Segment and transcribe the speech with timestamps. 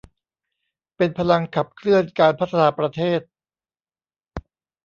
[0.97, 3.21] เป็นพลังขับเคลื่อนการพัฒนาประเทศ